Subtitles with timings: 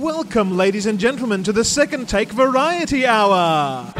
[0.00, 3.92] Welcome, ladies and gentlemen, to the second take variety hour.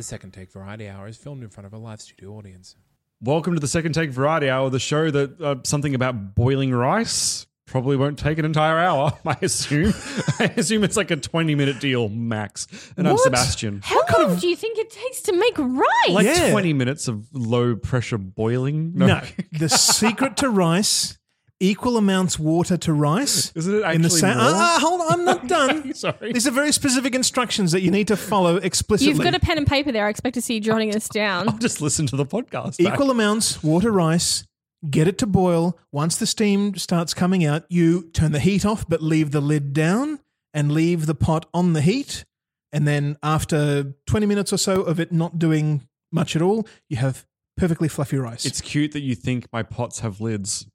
[0.00, 2.74] The second take variety hour is filmed in front of a live studio audience.
[3.20, 7.46] Welcome to the second take variety hour, the show that uh, something about boiling rice
[7.66, 9.12] probably won't take an entire hour.
[9.26, 9.92] I assume.
[10.38, 12.66] I assume it's like a twenty-minute deal max.
[12.96, 13.24] And I'm What?
[13.24, 13.82] Sebastian.
[13.84, 16.08] How long do you think it takes to make rice?
[16.08, 16.50] Like Yeah.
[16.50, 18.94] twenty minutes of low pressure boiling.
[18.94, 19.20] No,
[19.52, 21.18] the secret to rice:
[21.60, 23.52] equal amounts water to rice.
[23.54, 24.36] Isn't it in the actually sa- more?
[24.38, 25.94] Ah, ah, hold on, I'm not done.
[25.94, 26.32] Sorry.
[26.32, 29.12] These are very specific instructions that you need to follow explicitly.
[29.12, 30.06] You've got a pen and paper there.
[30.06, 31.48] I expect to see you jotting this down.
[31.48, 32.82] I'll just listen to the podcast.
[32.82, 32.94] back.
[32.94, 34.44] Equal amounts water rice.
[34.88, 35.78] Get it to boil.
[35.92, 39.74] Once the steam starts coming out, you turn the heat off, but leave the lid
[39.74, 40.20] down
[40.54, 42.24] and leave the pot on the heat.
[42.72, 46.96] And then after 20 minutes or so of it not doing much at all, you
[46.96, 47.26] have
[47.58, 48.46] perfectly fluffy rice.
[48.46, 50.66] It's cute that you think my pots have lids.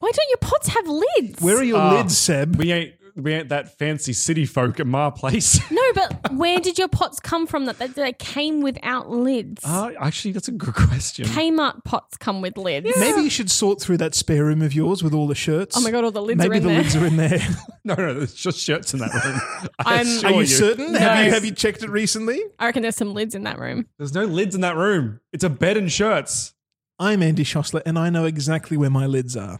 [0.00, 1.40] Why don't your pots have lids?
[1.42, 2.56] Where are your Ah, lids, Seb?
[2.56, 5.58] We ain't we ain't that fancy city folk at my place.
[5.72, 9.64] no, but where did your pots come from that that they came without lids?
[9.64, 11.24] Uh, actually, that's a good question.
[11.26, 12.88] Kmart pots come with lids.
[12.96, 15.76] Maybe you should sort through that spare room of yours with all the shirts.
[15.76, 16.78] Oh my god, all the lids Maybe are in the there.
[16.82, 17.40] lids are in there.
[17.84, 19.70] No, no, there's just shirts in that room.
[19.78, 20.94] I I'm- assure Are you certain?
[20.94, 22.38] Have you have you checked it recently?
[22.58, 23.86] I reckon there's some lids in that room.
[23.96, 25.20] There's no lids in that room.
[25.32, 26.54] It's a bed and shirts.
[27.00, 29.58] I'm Andy Schossler, and I know exactly where my lids are.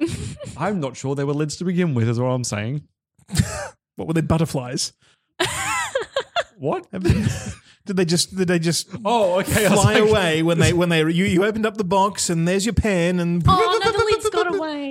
[0.56, 2.82] I'm not sure there were lids to begin with, is what I'm saying.
[3.96, 4.22] What were they?
[4.22, 4.92] Butterflies?
[6.58, 6.90] What?
[6.90, 9.66] Did they just did they just Oh, okay.
[9.66, 12.66] Fly like- away when they when they you, you opened up the box and there's
[12.66, 13.78] your pen and Oh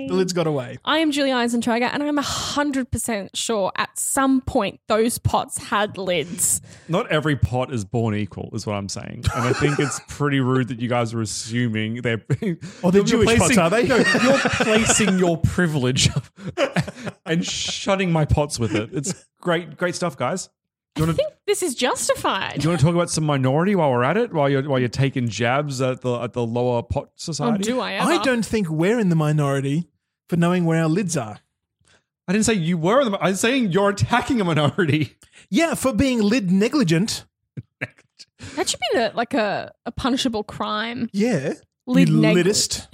[0.00, 0.08] away.
[0.08, 0.78] the lids got away.
[0.84, 5.96] I am Julie Eisentrager, and I'm hundred percent sure at some point those pots had
[5.98, 6.60] lids.
[6.88, 9.24] Not every pot is born equal, is what I'm saying.
[9.34, 12.22] And I think it's pretty rude that you guys are assuming they're.
[12.82, 13.86] Oh, they're You're Jewish pots, are they?
[13.86, 16.08] No, you're placing your privilege
[17.26, 18.90] and shutting my pots with it.
[18.92, 20.48] It's great, great stuff, guys.
[20.94, 21.22] Do you I want to?
[21.24, 22.54] think this is justified.
[22.60, 24.32] Do you want to talk about some minority while we're at it?
[24.32, 27.52] While you're while you're taking jabs at the at the lower pot society?
[27.52, 27.72] Oh, society?
[27.72, 28.10] do I ever?
[28.12, 29.88] I don't think we're in the minority
[30.28, 31.38] for knowing where our lids are.
[32.28, 33.04] I didn't say you were.
[33.04, 35.16] the- I'm saying you're attacking a minority.
[35.48, 37.24] Yeah, for being lid negligent.
[38.56, 41.08] That should be the, like a, a punishable crime.
[41.12, 41.54] Yeah,
[41.86, 42.86] Lid you lidist.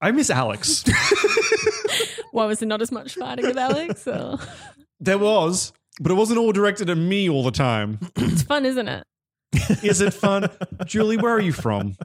[0.00, 0.84] I miss Alex.
[2.32, 4.06] Why was there not as much fighting with Alex?
[4.06, 4.54] Or- oh.
[5.00, 7.98] there was, but it wasn't all directed at me all the time.
[8.16, 9.04] It's fun, isn't it?
[9.84, 10.48] Is it fun,
[10.86, 11.16] Julie?
[11.16, 11.96] Where are you from?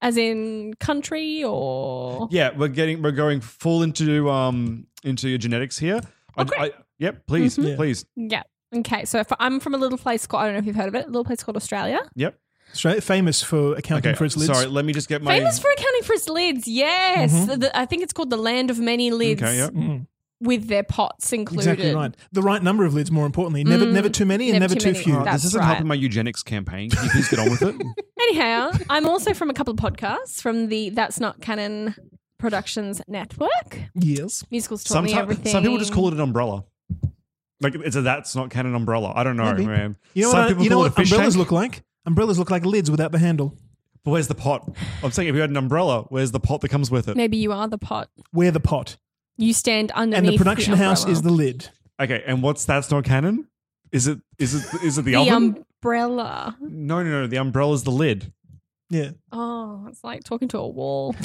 [0.00, 5.78] As in country or Yeah, we're getting we're going full into um into your genetics
[5.78, 6.00] here.
[6.36, 6.56] I, Okay.
[6.60, 7.74] I, yep, please, Mhm.
[7.76, 8.04] please.
[8.16, 8.42] yeah.
[8.76, 10.88] Okay, so if I'm from a little place called I don't know if you've heard
[10.88, 12.00] of it, a little place called Australia.
[12.14, 12.38] Yep.
[12.74, 14.16] Straight, famous for accounting Okay.
[14.18, 14.52] for its lids.
[14.52, 17.32] Sorry, let me just get my Famous for accounting for its lids, yes.
[17.32, 17.60] Mhm.
[17.60, 19.68] The- I think it's called the land of many lids Okay, yeah.
[19.70, 20.06] Mm,
[20.40, 21.70] with their pots included.
[21.72, 22.14] exactly right.
[22.32, 23.64] The right number of lids, more importantly.
[23.64, 25.16] Never, Mm, never too many and never never, too too, few.
[25.16, 25.66] Oh, this isn't right.
[25.66, 26.90] helping my eugenics campaign.
[26.90, 27.74] Can you please get on with it?
[28.20, 31.94] Anyhow, I'm also from a couple of podcasts from the That's Not Canon
[32.38, 33.80] Productions Network.
[33.94, 34.44] Yes.
[34.50, 35.50] Musicals taught me everything.
[35.50, 36.64] some people just call it an umbrella.
[37.60, 39.12] Like it's a that's not canon umbrella.
[39.16, 39.66] I don't know, Maybe.
[39.66, 39.96] man.
[40.14, 40.48] You know some what?
[40.48, 41.38] people You know what it a fish umbrellas tank.
[41.40, 41.82] look like?
[42.06, 43.56] Umbrellas look like lids without the handle.
[44.04, 44.70] But where's the pot?
[45.02, 47.16] I'm saying if you had an umbrella, where's the pot that comes with it?
[47.16, 48.08] Maybe you are the pot.
[48.32, 48.96] We're the pot,
[49.38, 50.28] You stand underneath the.
[50.28, 51.68] and the production house is the lid.
[52.00, 53.48] Okay, and what's that's not canon?
[53.92, 55.64] Is it is it is it the, the oven?
[55.82, 56.56] umbrella.
[56.60, 57.26] no, no, no.
[57.26, 58.32] The umbrella's the lid.
[58.90, 59.12] Yeah.
[59.32, 61.14] Oh, it's like talking to a wall.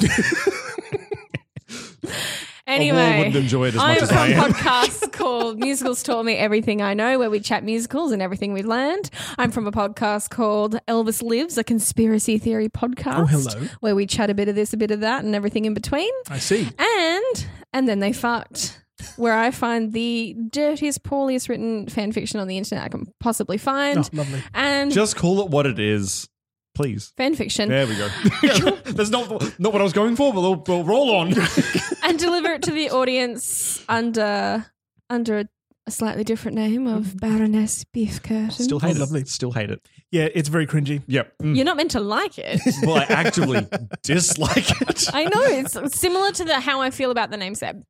[2.66, 4.52] A wall anyway, wouldn't enjoy it as I'm much as from I am.
[4.52, 8.64] podcasts called Musicals Taught Me Everything I Know, where we chat musicals and everything we've
[8.64, 9.10] learned.
[9.36, 13.18] I'm from a podcast called Elvis Lives, a conspiracy theory podcast.
[13.18, 13.68] Oh, hello.
[13.80, 16.10] Where we chat a bit of this, a bit of that, and everything in between.
[16.30, 16.66] I see.
[16.78, 18.80] And and then they fucked.
[19.16, 23.58] where I find the dirtiest, poorliest written fan fiction on the internet I can possibly
[23.58, 23.98] find.
[23.98, 24.42] Oh, lovely.
[24.54, 26.28] And Just call it what it is,
[26.74, 27.12] please.
[27.16, 27.68] fan fiction.
[27.68, 28.08] There we go.
[28.92, 29.28] That's not
[29.58, 31.34] not what I was going for, but we'll, we'll roll on.
[32.04, 34.64] and deliver it to the audience under
[35.10, 35.44] under a,
[35.86, 38.50] a slightly different name of Baroness Beef Curtain.
[38.50, 39.00] Still hate it.
[39.00, 39.24] lovely.
[39.26, 39.86] Still hate it.
[40.10, 41.02] Yeah, it's very cringy.
[41.06, 41.34] Yep.
[41.42, 41.56] Mm.
[41.56, 42.60] You're not meant to like it.
[42.82, 43.66] Well, I actively
[44.02, 45.08] dislike it.
[45.12, 47.84] I know it's similar to the how I feel about the name Seb.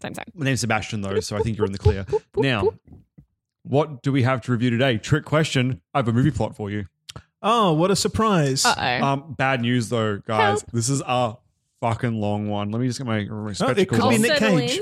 [0.00, 0.24] Same same.
[0.34, 2.06] My name's Sebastian, though, so I think you're in the clear.
[2.36, 2.70] Now,
[3.62, 4.98] what do we have to review today?
[4.98, 5.80] Trick question.
[5.94, 6.86] I have a movie plot for you.
[7.42, 8.64] Oh, what a surprise.
[8.64, 9.06] Uh oh.
[9.06, 10.60] Um, bad news, though, guys.
[10.62, 10.72] Help.
[10.72, 11.34] This is a
[11.80, 12.70] fucking long one.
[12.70, 14.18] Let me just get my, my spectacles could be.
[14.18, 14.80] Nick settle Cage.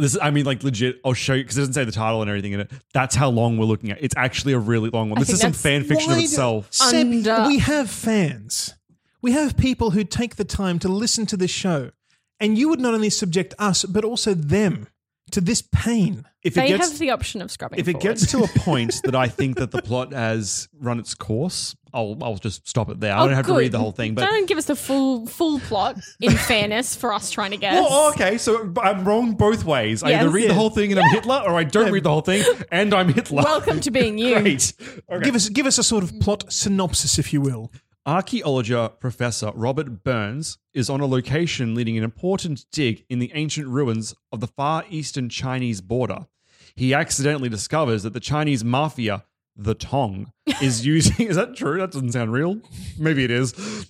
[0.00, 0.02] In.
[0.02, 1.00] This is, I mean, like legit.
[1.04, 2.70] I'll show you because it doesn't say the title and everything in it.
[2.92, 3.98] That's how long we're looking at.
[4.02, 5.18] It's actually a really long one.
[5.18, 6.68] I This is some fan fiction of Why do- itself.
[6.70, 8.74] Seb, Under- we have fans.
[9.22, 11.90] We have people who take the time to listen to this show.
[12.38, 14.88] And you would not only subject us, but also them
[15.32, 16.24] to this pain.
[16.42, 17.78] If They it gets have the option of scrubbing.
[17.78, 21.14] if it gets to a point that I think that the plot has run its
[21.14, 23.12] course, I'll I'll just stop it there.
[23.12, 24.14] I Oh, don't have to read the whole thing.
[24.14, 25.98] But don't give us the full full plot.
[26.20, 27.76] In fairness, for us trying to guess.
[27.78, 28.38] Oh, oh okay.
[28.38, 30.02] So I'm wrong both ways.
[30.02, 32.22] I either read the whole thing and I'm Hitler, or I don't read the whole
[32.22, 32.42] thing
[32.72, 33.42] and I'm Hitler.
[33.42, 34.40] Welcome to being you.
[34.40, 34.72] Great.
[35.10, 35.24] Okay.
[35.24, 37.70] Give us give us a sort of plot synopsis, if you will.
[38.06, 43.68] Archaeology professor Robert Burns is on a location leading an important dig in the ancient
[43.68, 46.26] ruins of the far eastern Chinese border.
[46.74, 49.24] He accidentally discovers that the Chinese mafia,
[49.54, 50.32] the Tong,
[50.62, 51.26] is using.
[51.26, 51.78] is that true?
[51.78, 52.62] That doesn't sound real.
[52.98, 53.86] Maybe it is.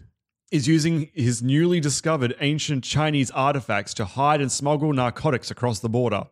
[0.51, 5.89] Is using his newly discovered ancient Chinese artifacts to hide and smuggle narcotics across the
[5.89, 6.25] border.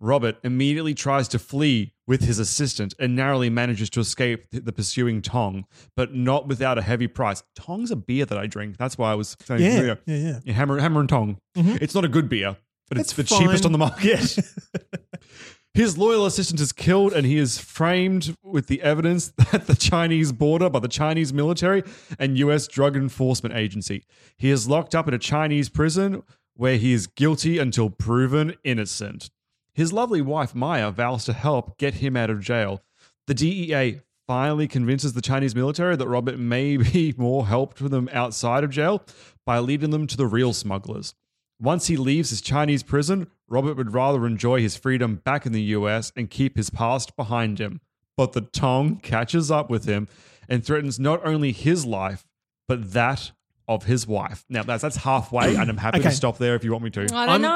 [0.00, 5.22] Robert immediately tries to flee with his assistant and narrowly manages to escape the pursuing
[5.22, 5.64] Tong,
[5.96, 7.42] but not without a heavy price.
[7.54, 8.76] Tong's a beer that I drink.
[8.76, 9.94] That's why I was saying Yeah, yeah.
[10.06, 10.38] yeah, yeah.
[10.44, 11.38] Yeah, Hammer, Hammer and Tong.
[11.56, 11.76] Mm-hmm.
[11.80, 12.56] It's not a good beer,
[12.88, 14.38] but it's, It's the cheapest on the market.
[15.74, 20.32] His loyal assistant is killed, and he is framed with the evidence at the Chinese
[20.32, 21.82] border by the Chinese military
[22.18, 22.66] and U.S.
[22.66, 24.02] Drug Enforcement Agency.
[24.38, 26.22] He is locked up in a Chinese prison
[26.54, 29.28] where he is guilty until proven innocent.
[29.76, 32.82] His lovely wife Maya vows to help get him out of jail.
[33.26, 38.08] The DEA finally convinces the Chinese military that Robert may be more help to them
[38.10, 39.02] outside of jail
[39.44, 41.14] by leading them to the real smugglers.
[41.60, 45.62] Once he leaves his Chinese prison, Robert would rather enjoy his freedom back in the
[45.62, 47.82] US and keep his past behind him.
[48.16, 50.08] But the Tong catches up with him
[50.48, 52.24] and threatens not only his life,
[52.66, 53.32] but that
[53.68, 54.46] of his wife.
[54.48, 56.08] Now, that's, that's halfway, and I'm happy Okay.
[56.08, 57.02] to stop there if you want me to.
[57.02, 57.50] I don't I'm, know.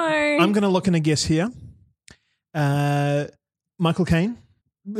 [0.44, 1.50] I'm going to look in a guess here.
[2.54, 3.26] Uh,
[3.78, 4.38] Michael Caine,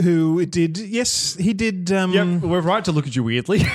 [0.02, 1.90] who did, yes, he did.
[1.92, 3.62] Um, Yep, we're right to look at you weirdly.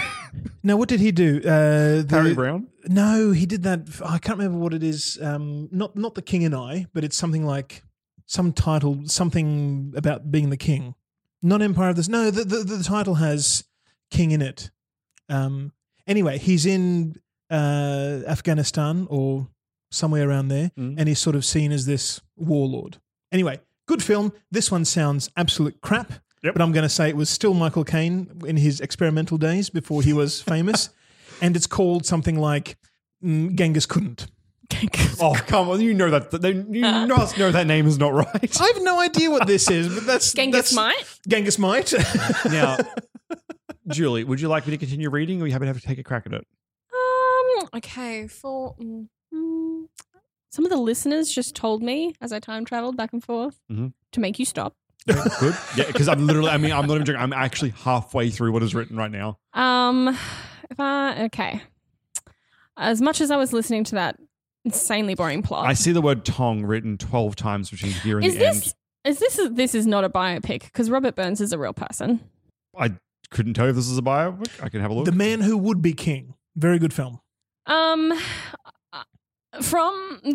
[0.64, 1.38] No, what did he do?
[1.46, 2.68] Uh, the, Harry Brown?
[2.88, 3.88] No, he did that.
[4.04, 5.18] I can't remember what it is.
[5.22, 7.84] Um, not not the King and I, but it's something like
[8.26, 10.96] some title, something about being the king.
[11.44, 12.10] Not Empire of this.
[12.10, 13.64] No, the the, the title has
[14.10, 14.72] king in it.
[15.30, 15.72] Um,
[16.08, 17.16] anyway, he's in
[17.52, 19.48] uh, Afghanistan or
[19.92, 20.96] somewhere around there, Mm.
[20.98, 22.98] and he's sort of seen as this warlord.
[23.32, 24.34] Anyway, good film.
[24.52, 26.14] This one sounds absolute crap.
[26.44, 26.54] Yep.
[26.54, 30.02] But I'm going to say it was still Michael Caine in his experimental days before
[30.04, 30.90] he was famous.
[31.42, 32.78] and it's called something like
[33.24, 34.28] mm, Genghis Couldn't.
[35.22, 35.80] Oh, come on.
[35.82, 36.32] You know that.
[36.32, 38.62] that- You must know that name is not right.
[38.62, 41.20] I have no idea what this is, but that's Genghis that's, Might.
[41.28, 41.94] Genghis Might.
[42.46, 42.78] Now,
[43.88, 45.88] Julie, would you like me to continue reading or are you happy to have to
[45.88, 46.48] take a crack at it?
[46.94, 47.70] Um.
[47.76, 48.28] Okay.
[48.28, 49.08] For mm,
[50.56, 53.92] some of the listeners just told me as I time traveled back and forth Mhm.
[54.14, 54.74] to make you stop.
[55.06, 55.54] Good.
[55.76, 57.22] Yeah, because I'm literally, I mean, I'm not even joking.
[57.22, 59.38] I'm actually halfway through what is written right now.
[59.54, 60.18] Um.
[60.72, 61.62] If I okay.
[62.78, 64.18] As much as I was listening to that
[64.64, 68.34] insanely boring plot, I see the word Tong written 12 times between here and is
[68.34, 68.56] the this
[69.04, 69.14] end.
[69.14, 72.20] is this this is not a biopic because Robert Burns is a real person.
[72.78, 72.94] I
[73.30, 74.64] couldn't tell you if this is a biopic.
[74.64, 75.06] I can have a look.
[75.06, 76.34] the Man Who Would Be King.
[76.56, 77.20] Very good film.
[77.68, 78.12] Um,
[79.62, 80.32] from the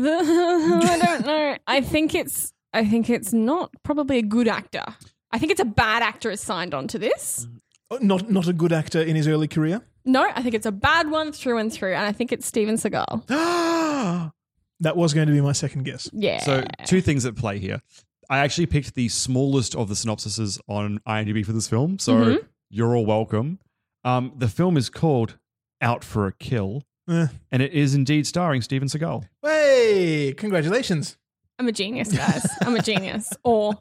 [0.00, 1.56] the I don't know.
[1.66, 4.84] I think it's I think it's not probably a good actor.
[5.30, 7.46] I think it's a bad actor is signed on to this.
[7.90, 9.80] Oh, Not not a good actor in his early career.
[10.04, 12.74] No, I think it's a bad one through and through, and I think it's Steven
[12.76, 13.26] Seagal.
[14.80, 16.08] that was going to be my second guess.
[16.12, 16.38] Yeah.
[16.40, 17.80] So, two things at play here.
[18.28, 22.44] I actually picked the smallest of the synopsises on IMDb for this film, so Mhm.
[22.70, 23.58] you're all welcome.
[24.04, 25.38] Um, the film is called
[25.80, 27.26] Out for a Kill, Eh.
[27.50, 29.24] and it is indeed starring Steven Seagal.
[29.42, 31.16] Hey, congratulations.
[31.58, 32.46] I'm a genius, guys.
[32.60, 33.74] I'm a genius, or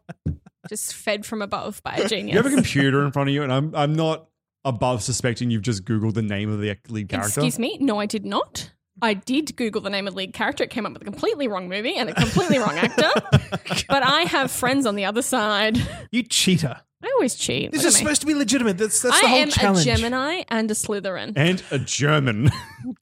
[0.70, 2.36] just fed from above by a genius.
[2.36, 4.28] You have a computer in front of you, and I'm I'm not
[4.66, 7.28] above suspecting you've just googled the name of the lead character.
[7.30, 7.78] Excuse me.
[7.80, 8.72] No, I did not.
[9.02, 10.64] I did Google the name of the lead character.
[10.64, 13.10] It came up with a completely wrong movie and a completely wrong actor.
[13.88, 15.78] But I have friends on the other side.
[16.12, 16.82] You cheater.
[17.04, 17.72] I always cheat.
[17.72, 18.04] This Look is at me.
[18.06, 18.78] supposed to be legitimate.
[18.78, 19.88] That's that's I the whole am challenge.
[19.88, 21.34] a Gemini and a Slytherin.
[21.36, 22.52] and a German.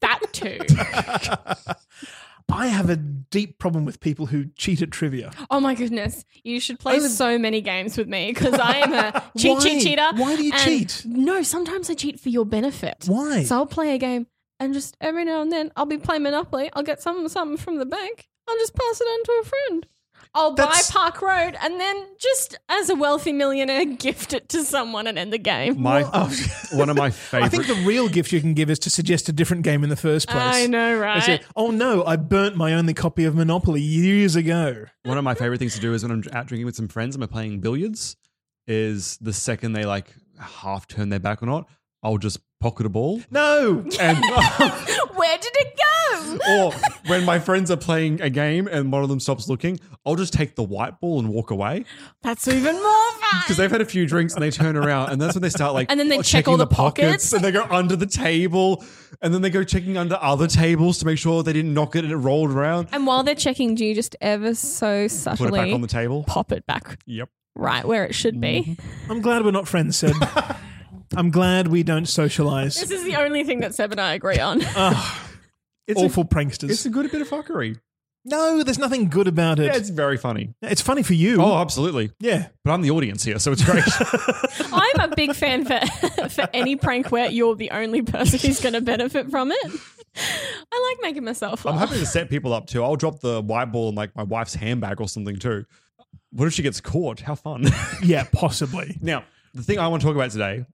[0.00, 0.58] that too.
[2.52, 5.30] I have a deep problem with people who cheat at trivia.
[5.50, 6.24] Oh my goodness.
[6.44, 9.60] You should play Only- so many games with me because I am a cheat, Why?
[9.60, 10.10] cheat, cheater.
[10.14, 11.02] Why do you And cheat?
[11.06, 13.04] No, sometimes I cheat for your benefit.
[13.06, 13.42] Why?
[13.44, 14.26] So I'll play a game
[14.60, 16.70] and just every now and then I'll be playing Monopoly.
[16.74, 18.28] I'll get some something from the bank.
[18.46, 19.86] I'll just pass it on to a friend.
[20.36, 24.64] I'll That's- buy Park Road and then just as a wealthy millionaire gift it to
[24.64, 25.80] someone and end the game.
[25.80, 26.02] My
[26.72, 27.46] one of my favorite.
[27.46, 29.90] I think the real gift you can give is to suggest a different game in
[29.90, 30.42] the first place.
[30.42, 31.22] I know, They right?
[31.22, 34.86] say, oh no, I burnt my only copy of Monopoly years ago.
[35.04, 37.14] one of my favorite things to do is when I'm out drinking with some friends
[37.14, 38.16] and we're playing billiards.
[38.66, 40.06] Is the second they like
[40.40, 41.68] half turn their back or not,
[42.02, 43.20] I'll just pocket a ball.
[43.30, 43.84] No.
[44.00, 44.18] And
[45.14, 45.84] Where did it go?
[46.50, 46.72] Or
[47.06, 50.32] when my friends are playing a game and one of them stops looking, I'll just
[50.32, 51.84] take the white ball and walk away
[52.22, 53.40] That's even more fun.
[53.42, 55.74] because they've had a few drinks and they turn around and that's when they start
[55.74, 57.32] like And then they oh, check all the pockets.
[57.32, 58.84] and they go under the table
[59.22, 62.04] and then they go checking under other tables to make sure they didn't knock it
[62.04, 62.88] and it rolled around.
[62.92, 65.86] And while they're checking, do you just ever so subtly Put it back on the
[65.88, 66.24] table.
[66.24, 67.28] pop it back Yep.
[67.54, 68.76] right where it should be?
[68.78, 69.12] Mm-hmm.
[69.12, 70.14] I'm glad we're not friends, Seb.
[71.16, 72.74] I'm glad we don't socialize.
[72.74, 74.60] This is the only thing that Seb and I agree on.
[75.86, 76.70] It's Awful A, pranksters.
[76.70, 77.78] it's a good bit of fuckery.
[78.24, 79.66] no, there's nothing good about it.
[79.66, 80.54] Yeah, it's very funny.
[80.62, 81.42] it's funny for you.
[81.42, 82.10] Oh, absolutely.
[82.20, 82.48] yeah.
[82.64, 83.84] But I'm the audience here, so it's great.
[84.72, 85.80] I'm a big fan for
[86.30, 89.80] for any prank where you're the only person who's going to benefit from it.
[90.16, 92.82] I like making myself I'm happy to set people up too.
[92.84, 95.64] I'll drop the white ball in like my wife's handbag or something too.
[96.30, 97.20] What if she gets caught?
[97.20, 97.66] How fun.
[98.02, 98.96] Yeah, possibly.
[99.02, 99.24] now,
[99.54, 100.64] the thing I want to talk about today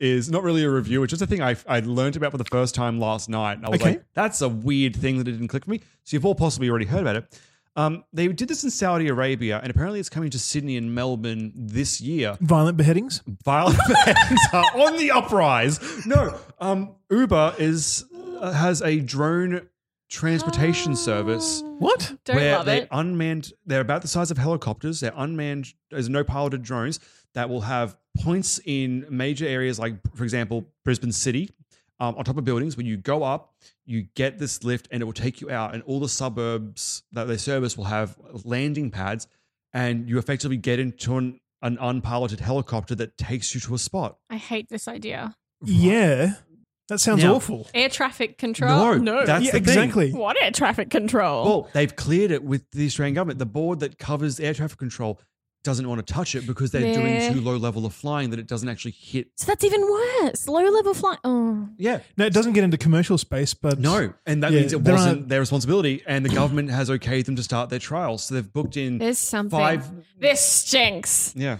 [0.00, 1.02] is not really a review.
[1.02, 3.58] It's just a thing I, I learned about for the first time last night.
[3.58, 3.90] And I was Okay.
[3.90, 5.80] like, that's a weird thing that it didn't click for me.
[6.04, 7.40] So you've all possibly already heard about it.
[7.76, 11.52] Um, they did this in Saudi Arabia, and apparently it's coming to Sydney and Melbourne
[11.54, 12.36] this year.
[12.40, 13.22] Violent beheadings?
[13.44, 15.78] Violent events are on the uprise.
[16.04, 18.04] No, um, Uber is
[18.40, 19.68] uh, has a drone
[20.08, 22.12] transportation service What?
[22.24, 22.88] Don't where love they're it.
[22.90, 23.52] unmanned.
[23.64, 24.98] They're about the size of helicopters.
[25.00, 25.72] They're unmanned.
[25.90, 26.98] There's no piloted drones
[27.34, 31.50] that will have points in major areas, like for example, Brisbane City,
[32.00, 32.76] um, on top of buildings.
[32.76, 33.54] When you go up,
[33.86, 35.74] you get this lift, and it will take you out.
[35.74, 39.26] And all the suburbs that they service will have landing pads,
[39.72, 44.18] and you effectively get into an, an unpiloted helicopter that takes you to a spot.
[44.28, 45.36] I hate this idea.
[45.64, 46.34] Yeah.
[46.88, 47.68] That sounds Now- awful.
[47.72, 48.98] Air traffic control.
[48.98, 49.78] No, that's Yeah, the thing.
[49.78, 50.12] exactly.
[50.12, 51.44] what air traffic control?
[51.44, 53.38] Well, they've cleared it with the Australian government.
[53.38, 55.20] The board that covers air traffic control
[55.62, 56.94] doesn't want to touch it because they're Meh.
[56.94, 59.28] doing too low level of flying that it doesn't actually hit.
[59.36, 60.48] so that's even worse.
[60.48, 61.18] Low level flight.
[61.24, 62.00] Oh, Yeah.
[62.16, 65.24] No, it doesn't get into commercial space, but No, and that Yeah, means it wasn't
[65.24, 68.24] are- their responsibility, and the government has okayed them to start their trials.
[68.24, 69.58] So they've booked in there's something.
[69.58, 69.84] five.
[70.18, 71.34] This stinks.
[71.36, 71.58] Yeah,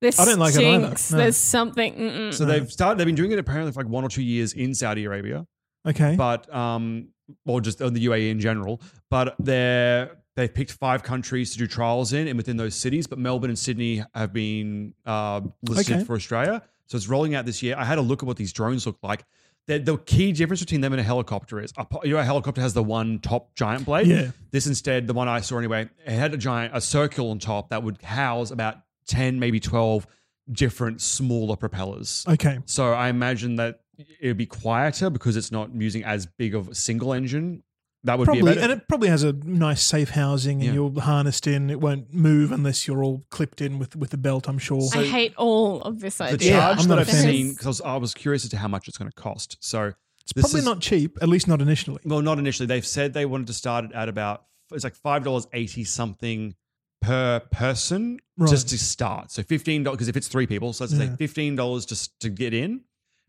[0.00, 0.84] This I don't like it either.
[0.86, 1.10] stinks.
[1.12, 1.18] No.
[1.18, 1.94] There's something.
[1.94, 2.34] Mm-mm.
[2.34, 2.98] so they've started.
[2.98, 5.46] They've been doing it apparently for like one or two years in Saudi Arabia,
[5.86, 6.14] okay.
[6.16, 7.08] but um,
[7.46, 8.80] or just in the UAE in general.
[9.10, 13.06] But they're they've picked five countries to do trials in, and within those cities.
[13.06, 16.04] But Melbourne and Sydney have been uh, listed Okay.
[16.04, 17.74] for Australia, so it's rolling out this year.
[17.78, 19.24] I had a look at what these drones look like.
[19.66, 22.60] The, the key difference between them and a helicopter is, a, you know, a helicopter
[22.60, 24.06] has the one top giant blade.
[24.08, 24.30] Yeah.
[24.50, 27.68] This instead, the one I saw anyway, it had a giant, a circle on top
[27.70, 30.06] that would house about ten, maybe twelve
[30.50, 32.24] different smaller propellers.
[32.28, 32.58] okay.
[32.64, 36.68] So I imagine that it would be quieter because it's not using as big of
[36.68, 37.62] a single engine.
[38.04, 40.72] That would Probably, be a and it probably has a nice safe housing, and Yeah.
[40.72, 41.68] you're harnessed in.
[41.68, 44.48] It won't move unless you're all clipped in with with the belt.
[44.48, 44.80] I'm sure.
[44.94, 46.52] I hate all of this the idea.
[46.52, 48.68] Yeah, charge I'm that not a I've seen because I was curious as to how
[48.68, 49.58] much it's going to cost.
[49.60, 49.92] So
[50.22, 52.00] it's this probably is- not cheap, at least not initially.
[52.06, 52.66] Well, not initially.
[52.66, 56.54] They've said they wanted to start it at about it's like five dollars eighty something
[57.02, 58.48] per person Right.
[58.50, 59.30] just to start.
[59.30, 62.30] So fifteen dollars because if it's three people, so let's say fifteen dollars just to
[62.30, 62.80] get in,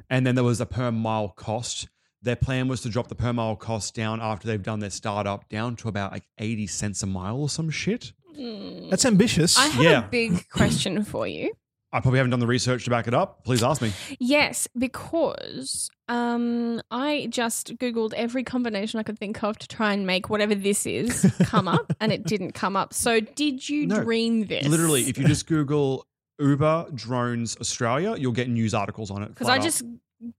[0.09, 1.89] and then there was a per mile cost.
[2.23, 5.49] Their plan was to drop the per mile cost down after they've done their startup
[5.49, 8.13] down to about like eighty cents a mile or some shit.
[8.37, 9.57] That's ambitious.
[9.57, 10.05] I have Yeah.
[10.05, 11.51] a big question for you.
[11.93, 13.43] I probably haven't done the research to back it up.
[13.43, 13.91] Please ask me.
[14.17, 20.07] Yes, because um, I just Googled every combination I could think of to try and
[20.07, 22.93] make whatever this is come up, and it didn't come up.
[22.93, 24.03] So, did you No.
[24.03, 24.65] dream this?
[24.65, 26.07] Literally, if you just Google
[26.39, 29.27] Uber drones Australia, you'll get news articles on it.
[29.29, 29.63] Because I out.
[29.63, 29.83] just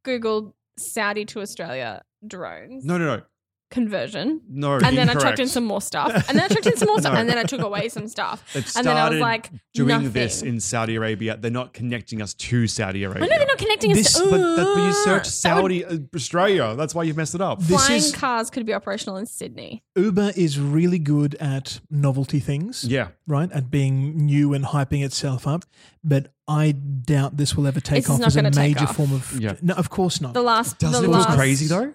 [0.06, 2.84] Googled Saudi to Australia drones.
[2.84, 3.22] no, no, no.
[3.72, 4.40] Conversion.
[4.48, 5.22] No, and then I incorrect.
[5.22, 7.18] chucked in some more stuff, and then I chucked in some more stuff, No.
[7.20, 10.12] and then I took away some stuff, They've and then I was like, doing nothing.
[10.12, 11.36] this in Saudi Arabia.
[11.36, 13.24] They're not connecting us to Saudi Arabia.
[13.24, 13.96] I know they're not connecting us.
[13.98, 15.04] This- to, But, that, but you search
[15.42, 16.74] That would- Saudi uh, Australia.
[16.76, 17.60] That's why you've messed it up.
[17.60, 19.82] This Flying is- cars could be operational in Sydney.
[19.96, 22.84] Uber is really good at novelty things.
[22.84, 23.08] yeah.
[23.26, 23.50] right?
[23.52, 25.64] At being new and hyping itself up.
[26.04, 29.40] But I doubt this will ever take This off as a major form of.
[29.40, 29.54] Yeah.
[29.62, 30.34] No, of course not.
[30.34, 31.94] The last, Doesn't the it feel last, crazy though?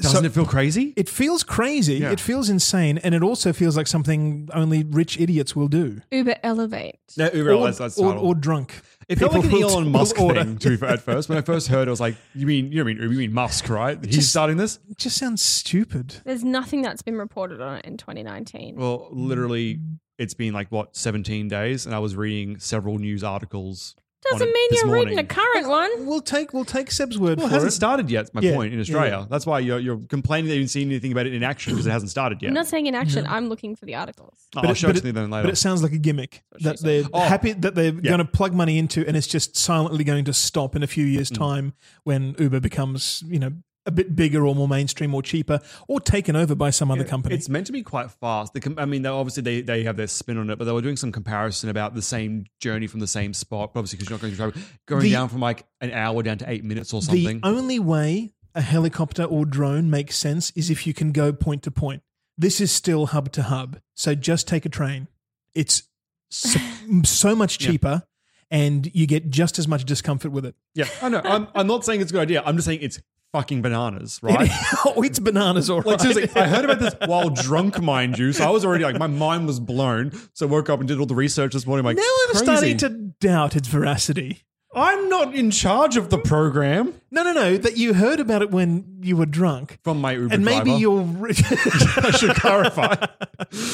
[0.00, 0.92] Doesn't So- it feel crazy?
[0.96, 1.94] it feels crazy.
[1.98, 2.10] Yeah.
[2.12, 6.00] It feels insane, and it also feels like something only rich idiots will do.
[6.10, 6.96] Uber Elevate.
[7.16, 8.26] no, Uber, or, that's, that's or, title.
[8.28, 8.80] or drunk.
[9.08, 10.42] It felt like an Elon Musk order.
[10.42, 11.28] thing to be fair, at first.
[11.28, 13.68] When I first heard it, I was like, you mean you mean you mean Musk,
[13.68, 14.02] right?
[14.04, 14.78] He's Just- starting this?
[14.90, 16.16] It just sounds stupid.
[16.24, 18.76] There's nothing that's been reported on it in 2019.
[18.76, 19.80] Well, literally
[20.18, 23.94] it's been like what, 17 days and I was reading several news articles.
[24.32, 26.06] On Doesn't it mean this you're reading a current one.
[26.06, 27.74] We'll take we'll take Seb's word for it Well, it hasn't it.
[27.76, 28.24] started yet.
[28.24, 29.18] Is my Yeah, point in Australia.
[29.20, 29.26] yeah.
[29.28, 31.86] That's why you're, you're complaining that you haven't seen anything about it in action because
[31.86, 32.48] it hasn't started yet.
[32.48, 33.26] I'm not saying in action.
[33.26, 34.34] I'm looking for the articles.
[34.56, 35.44] Oh, But I'll it- show but it to you then later.
[35.44, 37.20] But it sounds like a gimmick that they're Oh.
[37.20, 38.00] happy that they're Yeah.
[38.00, 41.04] going to plug money into, and it's just silently going to stop in a few
[41.04, 41.36] years' Mm.
[41.38, 41.72] time
[42.04, 43.52] when Uber becomes, you know,
[43.86, 47.34] a bit bigger or more mainstream or cheaper or taken over by some other company.
[47.34, 48.54] It's meant to be quite fast.
[48.54, 50.80] The com- I mean, obviously they, they have their spin on it, but they were
[50.82, 53.72] doing some comparison about the same journey from the same spot.
[53.74, 56.38] Obviously, because you're not going to travel, going The- down from like an hour down
[56.38, 57.40] to eight minutes or something.
[57.40, 61.62] the only way a helicopter or drone makes sense is if you can go point
[61.64, 62.02] to point.
[62.38, 63.80] This is still hub to hub.
[63.94, 65.08] So just take a train.
[65.54, 65.82] It's
[66.30, 66.58] so,
[67.04, 67.70] so much Yeah.
[67.70, 68.02] cheaper
[68.50, 70.54] and you get just as much discomfort with it.
[70.74, 71.20] yeah, I know.
[71.24, 72.42] I'm, I'm not saying it's a good idea.
[72.44, 73.00] I'm just saying it's
[73.34, 74.48] fucking bananas, right?
[74.86, 75.86] oh, it's bananas, all right.
[75.86, 78.32] Like seriously, I heard about this while drunk, mind you.
[78.32, 80.12] So I was already like, my mind was blown.
[80.34, 81.84] So I woke up and did all the research this morning.
[81.84, 82.44] Like, now I'm crazy.
[82.44, 82.88] starting to
[83.18, 84.44] doubt its veracity.
[84.76, 87.56] I'm not in charge of the program No, no, no.
[87.56, 89.78] That you heard about it when you were drunk.
[89.84, 90.78] from my Uber And maybe driver.
[90.80, 92.96] you're, I should clarify.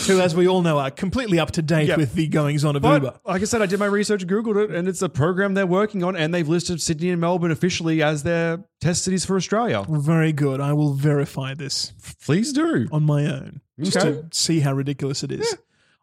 [0.06, 1.96] who, as we all know, are completely up to date Yeah.
[1.96, 3.20] with the goings on of But Uber.
[3.24, 6.04] like I said, I did my research, Googled it, and it's a program they're working
[6.04, 9.84] on, and they've listed Sydney and Melbourne officially as their test cities for Australia.
[9.88, 10.60] Very good.
[10.60, 11.92] I will verify this
[12.24, 12.88] Please do.
[12.92, 14.10] on my own just Okay.
[14.20, 15.56] to see how ridiculous it is.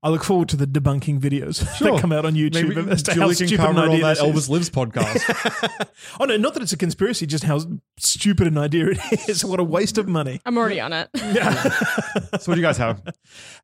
[0.04, 1.94] I look forward to the debunking videos Sure.
[1.94, 4.02] that come out on YouTube Maybe as to Julie can stupid an it on idea
[4.04, 4.50] that this Elvis is.
[4.50, 5.88] Lives podcast.
[6.20, 7.60] Oh no, not that it's a conspiracy, just how
[7.98, 9.44] stupid an idea it is.
[9.44, 10.40] What a waste of money.
[10.46, 11.10] I'm already on it.
[11.16, 11.52] Yeah.
[11.62, 13.02] so what do you guys have?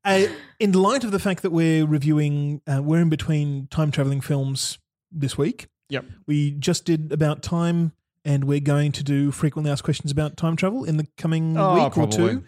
[0.03, 0.23] Uh,
[0.59, 4.79] in light of the fact that we're reviewing, uh, we're in between time traveling films
[5.11, 5.67] this week.
[5.89, 6.05] Yep.
[6.27, 7.93] We just did about time,
[8.25, 11.83] and we're going to do frequently asked questions about time travel in the coming Oh,
[11.83, 12.43] week or two.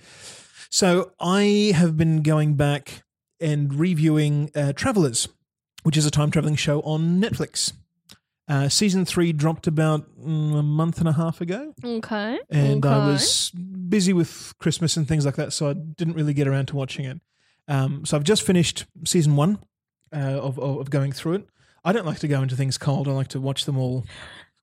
[0.71, 3.03] So I have been going back
[3.39, 5.28] and reviewing uh, Travelers,
[5.84, 7.74] which is a time traveling show on Netflix.
[8.48, 12.38] Uh, season three dropped about mm, a month and a half ago, Okay.
[12.52, 13.50] and I was
[13.89, 17.06] busy with Christmas and things like that, so I didn't really get around to watching
[17.06, 17.19] it.
[17.67, 19.58] Um, so I've just finished season one
[20.13, 21.48] uh, of, of going through it.
[21.84, 23.08] I don't like to go into things cold.
[23.08, 24.06] I like to watch them all,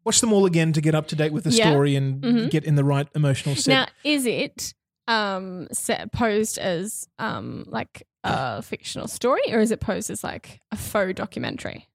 [0.05, 1.71] watch them all again to get up to date with the Yeah.
[1.71, 2.51] story and Mhm.
[2.51, 3.73] get in the right emotional set.
[3.73, 4.75] Now, is it
[5.09, 10.61] um set, posed as um like a fictional story, or is it posed as like
[10.71, 11.89] a faux documentary?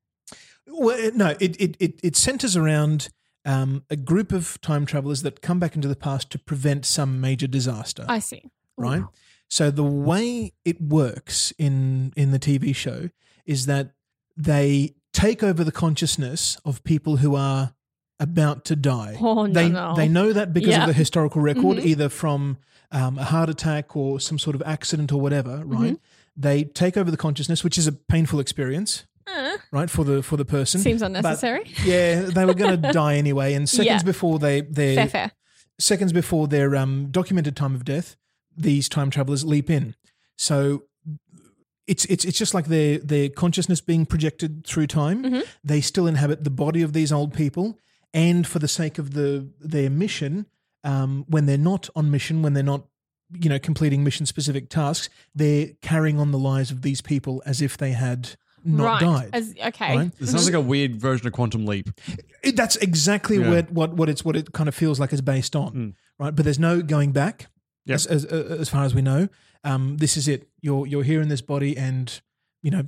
[0.68, 3.10] Well, no, it it it, it centers around
[3.46, 7.22] um, a group of time travelers that come back into the past to prevent some
[7.22, 8.06] major disaster.
[8.08, 8.44] I see.
[8.76, 9.04] right?
[9.50, 13.10] So the way it works in in the TV show
[13.46, 13.92] is that
[14.36, 17.74] they take over the consciousness of people who are
[18.20, 19.18] about to die.
[19.20, 19.96] Oh, no, they no.
[19.96, 20.82] they know that because Yeah.
[20.82, 21.86] of the historical record, Mhm.
[21.86, 22.58] either from
[22.90, 25.96] um, a heart attack or some sort of accident or whatever, right?
[25.96, 26.40] Mm-hmm.
[26.42, 30.38] They take over the consciousness, which is a painful experience, Uh, right, for the for
[30.38, 30.80] the person.
[30.80, 31.64] seems But, unnecessary.
[31.84, 34.04] yeah, they were going to die anyway, and seconds Yeah.
[34.04, 35.32] before they they fair, fair.
[35.78, 38.16] seconds before their um, documented time of death,
[38.56, 39.94] these time travelers leap in.
[40.38, 40.84] So
[41.88, 45.24] it's it's it's just like their their consciousness being projected through time.
[45.24, 45.44] Mhm.
[45.64, 47.78] They still inhabit the body of these old people,
[48.18, 50.46] and for the sake of the their mission,
[50.84, 52.86] um, when they're not on mission, when they're not
[53.32, 57.62] you know completing mission specific tasks, they're carrying on the lives of these people as
[57.62, 58.30] if they had
[58.64, 59.02] not right.
[59.02, 59.30] died.
[59.34, 59.96] As, okay.
[59.98, 60.12] Right?
[60.20, 61.90] This sounds like a weird version of Quantum Leap.
[62.44, 63.50] It, that's exactly Yeah.
[63.50, 65.94] what, what what it's what it kind of feels like it's based on, Mm.
[66.20, 66.36] right?
[66.36, 67.48] But there's no going back,
[67.86, 67.96] Yep.
[67.96, 69.30] as, as uh, as far as we know.
[69.64, 70.48] Um, this is it.
[70.62, 72.20] You're you're here in this body, and
[72.62, 72.84] you know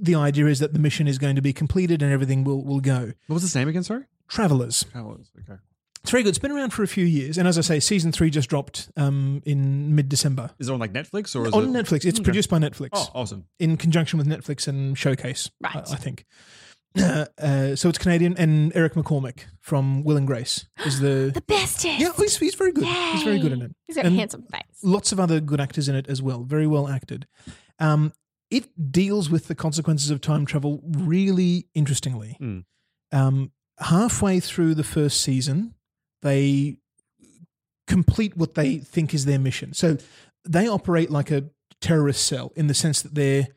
[0.00, 2.80] the idea is that the mission is going to be completed and everything will will
[2.80, 3.12] go.
[3.26, 3.82] What was the name again?
[3.84, 4.04] Sorry.
[4.34, 4.82] Travelers.
[4.84, 5.30] Powers.
[5.38, 5.58] Okay.
[6.02, 6.30] It's very good.
[6.30, 8.90] It's been around for a few years, and as I say, season three just dropped
[8.96, 12.04] um, in mid December Is it on like Netflix or is on it Netflix.
[12.04, 12.24] It's Okay.
[12.24, 13.46] produced by Netflix Oh, awesome.
[13.58, 15.90] in conjunction with Netflix and Showcase, I, Right.
[15.90, 16.26] I think.
[16.98, 21.30] Uh, uh, so it's Canadian, and Eric McCormack from Will and Grace is the.
[21.34, 21.98] The bestest.
[21.98, 22.84] yeah, he's, he's very good.
[22.84, 23.74] He's very good in it.
[23.86, 24.60] He's got a handsome face.
[24.82, 26.42] Lots of other good actors in it as well.
[26.44, 27.26] Very well acted.
[27.78, 28.12] Um,
[28.50, 32.36] it deals with the consequences of time travel really interestingly.
[32.38, 32.58] Hmm.
[33.10, 35.74] Um, halfway through the first season,
[36.22, 36.76] they
[37.86, 39.72] complete what they think is their mission.
[39.74, 39.98] So
[40.48, 41.44] they operate like a
[41.80, 43.48] terrorist cell in the sense that they're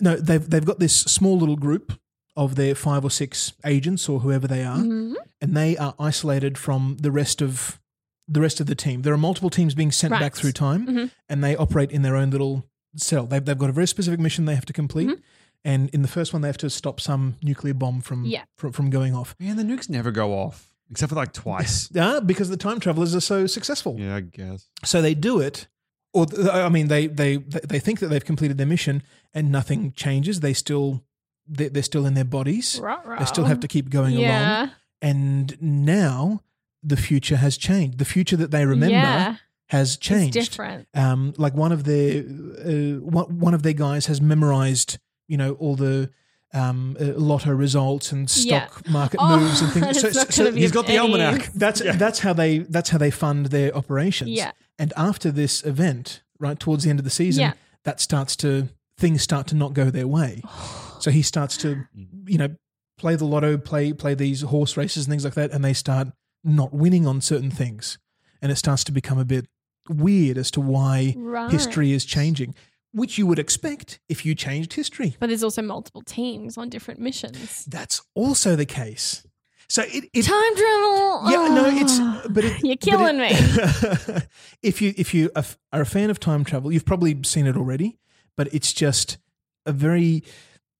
[0.00, 1.92] no, they've they've got this small little group
[2.36, 5.14] of their five or six agents or whoever they are, Mhm.
[5.40, 7.80] and they are isolated from the rest of
[8.26, 9.02] the rest of the team.
[9.02, 10.20] There are multiple teams being sent Right.
[10.20, 11.10] back through time, Mhm.
[11.28, 12.64] and they operate in their own little
[12.96, 13.26] cell.
[13.26, 15.08] They've they've got a very specific mission they have to complete.
[15.10, 15.20] Mhm.
[15.64, 18.44] And in the first one, they have to stop some nuclear bomb from Yeah.
[18.56, 19.34] from, from going off.
[19.40, 21.88] Man, the nukes never go off except for like twice.
[21.92, 23.96] Yeah, because the time travelers are so successful.
[23.98, 24.68] yeah, I guess.
[24.84, 25.66] So they do it,
[26.12, 29.92] or th- I mean, they they they think that they've completed their mission, and nothing
[29.92, 30.40] changes.
[30.40, 31.02] They still
[31.48, 32.78] they- they're still in their bodies.
[32.82, 33.18] Ruh-roh.
[33.18, 34.58] They still have to keep going yeah.
[34.58, 34.70] along.
[35.02, 36.42] And now
[36.82, 37.98] the future has changed.
[37.98, 39.36] The future that they remember Yeah.
[39.68, 40.36] has changed.
[40.36, 40.88] It's different.
[40.94, 44.98] Um, like one of their uh, one one of their guys has memorized,
[45.28, 46.10] you know, all the
[46.52, 48.66] um, uh, lotto results and Yeah.
[48.68, 50.00] stock market Oh, moves and things.
[50.34, 51.40] So, not gonna he's got the any almanac.
[51.40, 51.48] use.
[51.54, 54.30] That's that's how they that's how they fund their operations.
[54.30, 54.52] Yeah.
[54.78, 57.52] And after this event, right towards the end of the season, Yeah.
[57.84, 60.42] that starts to things start to not go their way.
[61.00, 61.86] so he starts to,
[62.26, 62.54] you know,
[62.98, 66.08] play the lotto, play play these horse races and things like that, and they start
[66.44, 67.98] not winning on certain things,
[68.40, 69.46] and it starts to become a bit
[69.88, 71.50] weird as to why Right.
[71.50, 72.54] history is changing,
[72.94, 75.16] which you would expect if you changed history.
[75.20, 77.64] But there's also multiple teams on different missions.
[77.66, 79.26] That's also the case.
[79.68, 81.30] So it, it Time travel.
[81.30, 83.30] yeah, no, it's ah, but it, You're but killing me.
[84.62, 87.98] if you if you are a fan of time travel, you've probably seen it already,
[88.36, 89.18] but it's just
[89.66, 90.22] a very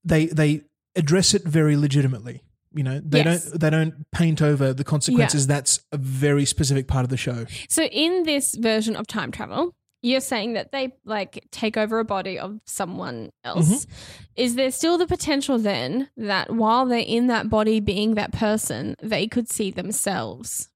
[0.05, 0.62] they they
[0.96, 2.42] address it very legitimately.
[2.74, 3.44] You know, they Yes.
[3.50, 5.46] don't they don't paint over the consequences.
[5.46, 7.46] That's a very specific part of the show.
[7.68, 9.74] So in this version of time travel,
[10.05, 13.87] you're saying that they like take over a body of someone else.
[13.87, 14.25] Mm-hmm.
[14.37, 18.97] Is there still the potential then that while they're in that body being that person,
[19.03, 20.69] they could see themselves?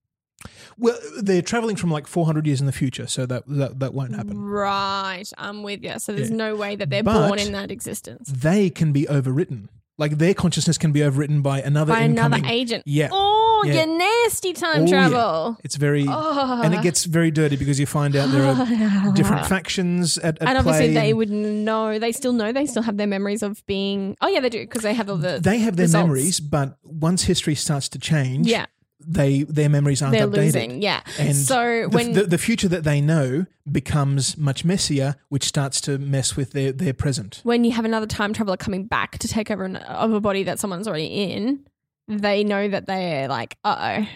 [0.78, 4.14] Well, they're traveling from like 400 years in the future, so that that, that won't
[4.14, 4.38] happen.
[4.40, 5.98] Right, I'm with you.
[5.98, 6.36] So there's Yeah.
[6.36, 9.68] no way that they're But- born in that existence They can be overwritten.
[9.98, 12.84] Like their consciousness can be overwritten by another by another agent.
[12.86, 13.08] Yeah.
[13.10, 13.84] Oh, Oh, yeah.
[13.84, 14.86] you nasty time Oh, yeah.
[15.08, 15.58] travel.
[15.64, 16.60] It's very Oh.
[16.62, 20.48] and it gets very dirty because you find out there are different factions at, at
[20.48, 21.98] and obviously play they would know.
[21.98, 22.52] They still know.
[22.52, 24.16] They still have their memories of being.
[24.20, 25.40] Oh yeah, they do because they have all the.
[25.42, 26.04] they have their results.
[26.06, 28.66] memories, but once history starts to change, Yeah,
[29.06, 30.36] they their memories aren't they're updated.
[30.36, 30.82] losing.
[30.82, 31.00] Yeah.
[31.18, 35.80] And so the, when the, the future that they know becomes much messier, which starts
[35.82, 37.40] to mess with their, their present.
[37.44, 40.42] when you have another time traveler coming back to take over an, of a body
[40.44, 41.64] that someone's already in,
[42.08, 44.08] they know that they're like, uh oh,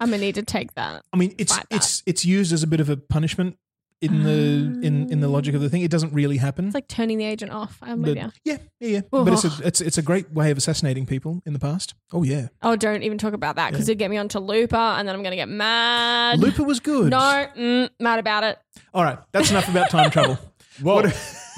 [0.00, 1.02] I'm gonna need to take that.
[1.12, 1.66] I mean, it's that.
[1.70, 3.56] it's it's used as a bit of a punishment
[4.02, 5.80] in the in in the logic of the thing.
[5.80, 6.66] It doesn't really happen.
[6.66, 7.78] It's like turning the agent off.
[7.80, 8.32] I'm with but, you.
[8.44, 9.00] yeah, yeah, yeah.
[9.10, 11.94] But it's a it's it's a great way of assassinating people in the past.
[12.12, 13.92] Oh yeah, Oh, don't even talk about that because Yeah.
[13.92, 16.40] it'd get me onto Looper, and then I'm gonna get mad.
[16.40, 17.10] Looper was good.
[17.10, 18.58] No, mm, mad about it.
[18.92, 20.38] All right, that's enough about time travel.
[20.82, 21.10] Well,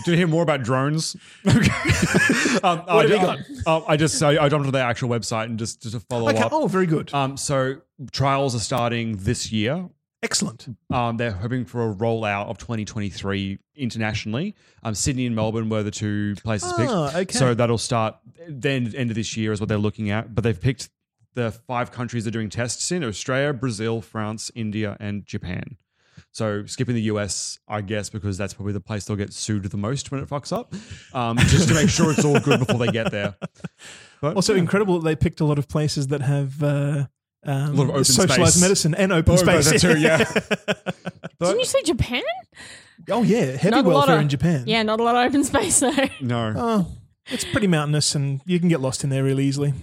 [0.04, 1.16] do you hear more about drones?
[1.46, 3.38] um, have I, got?
[3.66, 6.28] um, I just so I jumped to their actual website and just, just to follow
[6.30, 6.38] Okay.
[6.38, 6.52] up.
[6.52, 7.12] Oh, very good.
[7.14, 7.76] Um, so
[8.12, 9.88] trials are starting this year.
[10.22, 10.66] Excellent.
[10.90, 14.56] Um, they're hoping for a rollout of 2023 internationally.
[14.82, 16.90] Um, Sydney and Melbourne were the two places picked.
[16.90, 17.32] Oh, okay.
[17.32, 18.16] So that'll start
[18.48, 20.34] then end of this year is what they're looking at.
[20.34, 20.88] But they've picked
[21.34, 25.76] the five countries they're doing tests in: Australia, Brazil, France, India, and Japan.
[26.38, 29.76] So skipping the US, I guess, because that's probably the place they'll get sued the
[29.76, 30.72] most when it fucks up,
[31.12, 33.34] um, just to make sure it's all good before they get there.
[34.20, 34.60] But, Also yeah.
[34.60, 37.06] incredible that they picked a lot of places that have uh,
[37.44, 38.62] um, lot of open socialized space.
[38.62, 39.68] medicine and open Oh, space.
[39.68, 40.18] that too, yeah.
[41.40, 42.22] Didn't you say Japan?
[43.10, 44.62] oh yeah, heavy Not welfare of- in Japan.
[44.66, 45.90] Yeah, not a lot of open space though.
[46.20, 46.52] No.
[46.56, 46.86] Oh,
[47.26, 49.74] it's pretty mountainous and you can get lost in there really easily.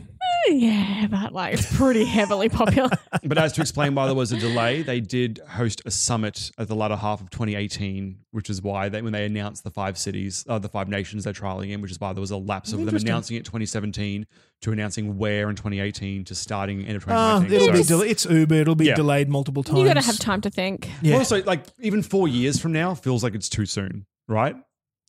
[0.50, 2.90] Yeah, but like it's pretty heavily popular.
[3.24, 6.68] But as to explain why there was a delay, they did host a summit at
[6.68, 10.46] the latter half of 2018, which is why they, when they announced the five cities,
[10.48, 12.86] uh, the five nations they're trialing in, which is why there was a lapse of
[12.86, 14.28] them announcing it 2017
[14.62, 17.54] to announcing where in 2018 to starting end of Oh, 2019.
[17.56, 18.56] it'll be del- it's Uber.
[18.56, 18.96] It'll be Yeah.
[18.96, 19.80] delayed multiple times.
[19.80, 20.88] you got to have time to think.
[21.02, 21.18] Yeah.
[21.18, 24.56] Also, like even four years from now feels like it's too soon, right?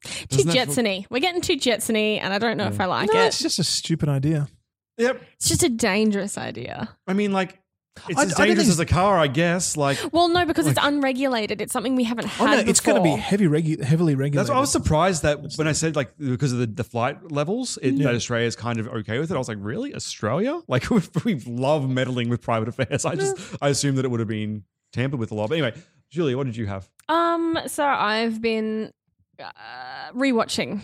[0.05, 1.07] Too Doesn't that feel- Jetsony.
[1.11, 3.27] We're getting too Jetsony, and I don't know if I like no, it.
[3.27, 4.49] it's just a stupid idea.
[4.98, 5.22] Yep.
[5.35, 6.96] It's just a dangerous idea.
[7.06, 7.61] I mean, like
[8.09, 9.76] It's I- as I don't dangerous think as a car, I guess.
[9.76, 11.61] Like Well, no, because it's unregulated.
[11.61, 13.18] It's something we haven't Oh had no, it's going to be before.
[13.18, 14.38] heavy regu- heavily regulated.
[14.38, 17.30] That's why I was surprised that when I said like because of the, the flight
[17.30, 18.06] levels, it, Yeah.
[18.09, 19.35] that Australia's kind of okay with it.
[19.35, 20.61] I was like, really, Australia?
[20.68, 23.04] Like we, we love meddling with private affairs.
[23.04, 25.48] I just I assumed that it would have been tampered with a lot.
[25.50, 25.74] But anyway,
[26.11, 26.88] Julia, what did you have?
[27.09, 28.92] Um, so I've been
[29.38, 30.80] uh, rewatching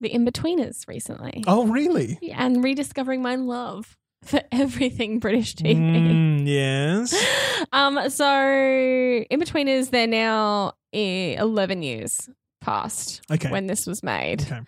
[0.00, 2.18] The Inbetweeners recently Oh really?
[2.22, 5.76] Yeah, and rediscovering my love for everything British TV.
[5.76, 7.14] Mm, yes.
[7.72, 12.28] Um, so Inbetweeners, they're now 11 years
[12.60, 13.50] past Okay.
[13.50, 14.42] when this was made.
[14.42, 14.60] Okay.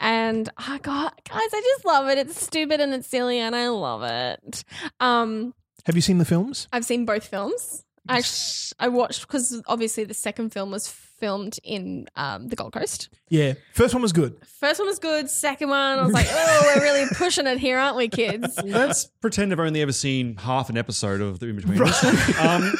[0.00, 2.18] And oh got guys, I just love it.
[2.18, 4.64] It's stupid and it's silly and I love it.
[5.00, 5.54] Um,
[5.86, 6.68] Have you seen the films?
[6.72, 7.84] I've seen both films.
[8.08, 10.86] I sh- I watched because obviously the second film was
[11.24, 13.08] filmed in um, the Gold Coast.
[13.30, 13.54] Yeah.
[13.72, 14.36] First one was good.
[14.60, 15.30] First one was good.
[15.30, 18.60] Second one, I was like, oh, we're really pushing it here, aren't we, kids?
[18.62, 21.80] Let's pretend I've only ever seen half an episode of the In Between.
[22.38, 22.74] um,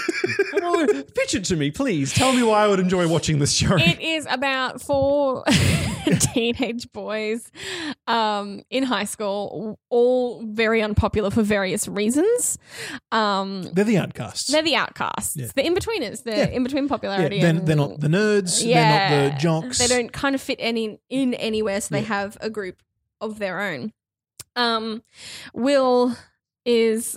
[0.72, 2.12] well, pitch it to me, please.
[2.12, 3.76] Tell me why I would enjoy watching this show.
[3.76, 5.44] It is about four
[6.32, 7.50] teenage boys
[8.06, 12.58] um, in high school, all very unpopular for various reasons.
[13.12, 14.50] Um, They're the outcasts.
[14.50, 15.46] they're the outcasts, Yeah.
[15.54, 16.54] the in betweeners, they're Yeah.
[16.56, 17.40] in between yeah, popularity.
[17.40, 18.62] they're, and, they're not the nerds.
[18.62, 18.74] They're
[19.20, 19.78] not the jocks.
[19.78, 22.06] They don't kind of fit any in anywhere, so they Yeah.
[22.08, 22.82] have a group
[23.20, 23.92] of their own.
[24.56, 25.02] Um,
[25.52, 26.16] Will
[26.64, 27.16] is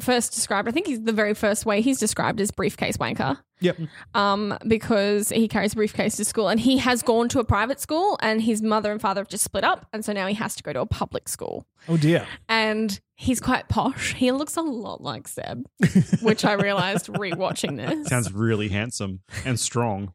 [0.00, 0.68] first described.
[0.68, 3.38] I think he's the very first way he's described as briefcase wanker.
[3.60, 3.78] Yep.
[4.14, 7.80] Um, because he carries a briefcase to school, and he has gone to a private
[7.80, 10.54] school, and his mother and father have just split up, and so now he has
[10.56, 11.66] to go to a public school.
[11.88, 12.26] Oh dear.
[12.48, 14.14] And he's quite posh.
[14.14, 15.66] He looks a lot like Seb,
[16.22, 18.08] which I realized rewatching this.
[18.08, 20.12] Sounds really handsome and strong.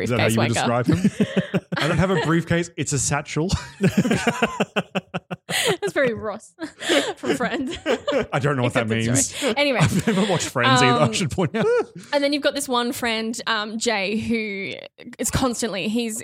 [0.00, 0.98] Is that how you would describe him?
[1.76, 2.70] I don't have a briefcase.
[2.76, 3.50] It's a satchel.
[5.80, 6.54] That's very Ross
[7.16, 7.76] from Friends.
[8.32, 9.32] I don't know what that means.
[9.32, 9.54] Joey.
[9.56, 10.98] Anyway, I've never watched Friends either.
[11.00, 11.66] I Um, should point out.
[12.12, 14.72] and then you've got this one friend, um, Jay, who
[15.18, 16.22] is constantly he's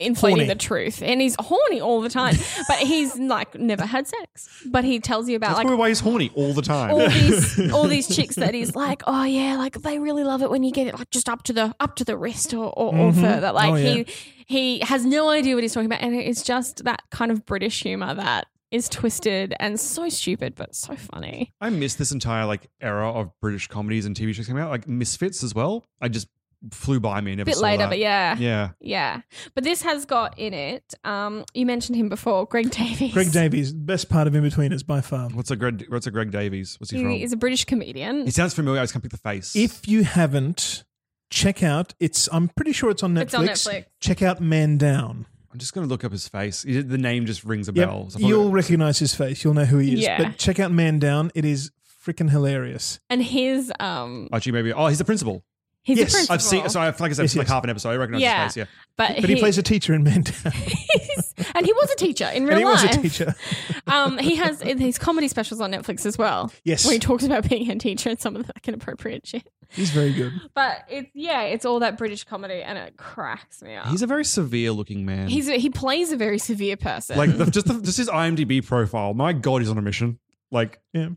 [0.00, 0.48] inflating Horny.
[0.48, 2.34] the truth, and he's horny all the time.
[2.68, 6.00] but he's like never had sex, but he tells you about That's like why he's
[6.00, 6.90] horny all the time.
[6.90, 10.50] all these all these chicks that he's like, oh yeah, like they really love it
[10.50, 12.94] when you get it like just up to the up to the wrist or, or,
[12.94, 13.20] or Mhm.
[13.20, 13.52] further.
[13.52, 13.94] Like Oh, yeah.
[13.94, 14.06] he
[14.46, 17.82] he has no idea what he's talking about, and it's just that kind of British
[17.82, 21.52] humor that is twisted and so stupid but so funny.
[21.60, 24.88] I miss this entire like era of British comedies and TV shows coming out, like
[24.88, 25.84] Misfits as well.
[26.00, 26.26] I just
[26.72, 27.32] flew by me.
[27.32, 27.88] and Never bit saw later, that.
[27.90, 28.36] but yeah.
[28.38, 28.70] yeah.
[28.80, 29.20] Yeah.
[29.54, 33.12] But this has got in it, um, you mentioned him before, Greg Davies.
[33.12, 35.28] Greg Davies, best part of Inbetweeners by far.
[35.30, 35.84] What's a Greg?
[35.88, 36.76] What's a Greg Davies?
[36.80, 37.10] What's he, from?
[37.10, 38.24] He is a British comedian.
[38.24, 38.80] He sounds familiar.
[38.80, 39.54] I just can't pick the face.
[39.56, 40.84] If you haven't,
[41.30, 41.94] check out.
[42.00, 42.28] It's.
[42.32, 43.22] I'm pretty sure it's on Netflix.
[43.22, 43.84] It's on Netflix.
[44.00, 45.26] Check out Man Down.
[45.52, 46.62] I'm just going to look up his face.
[46.64, 47.88] The name just rings a Yep.
[47.88, 48.10] bell.
[48.10, 49.44] So You'll probably- recognize his face.
[49.44, 50.00] You'll know who he is.
[50.00, 50.18] Yeah.
[50.22, 51.30] But check out Man Down.
[51.34, 51.70] It is
[52.04, 52.98] freaking hilarious.
[53.08, 54.72] And his um Actually, maybe.
[54.72, 55.44] Oh, he's the principal.
[55.84, 56.34] He's Yes, a principal.
[56.34, 56.68] I've seen.
[56.68, 57.52] So I've, like I said, Yes, it's like yes.
[57.52, 57.90] half an episode.
[57.90, 58.44] I recognize Yeah.
[58.44, 58.56] his face.
[58.62, 58.64] Yeah.
[58.96, 60.34] but, But he, plays a teacher in Man Down.
[61.54, 63.34] and he was a teacher in real and he was a teacher.
[63.86, 66.52] um, he has his comedy specials on Netflix as well.
[66.64, 66.84] Yes.
[66.84, 69.46] where he talks about being a teacher and some of the like, inappropriate shit.
[69.70, 70.32] He's very good.
[70.54, 73.88] But it's yeah, it's all that British comedy, and it cracks me up.
[73.88, 75.26] He's a very severe looking man.
[75.28, 77.16] He's a, he plays a very severe person.
[77.16, 79.14] like the, just the, just his IMDb profile.
[79.14, 80.18] My God, he's on a mission.
[80.52, 81.08] Like, Yeah.